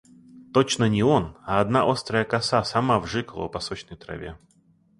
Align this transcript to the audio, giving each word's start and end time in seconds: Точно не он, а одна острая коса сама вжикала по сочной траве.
Точно 0.51 0.85
не 0.89 1.03
он, 1.03 1.37
а 1.45 1.61
одна 1.61 1.83
острая 1.87 2.23
коса 2.25 2.63
сама 2.63 2.99
вжикала 2.99 3.47
по 3.49 3.59
сочной 3.59 3.97
траве. 3.97 4.35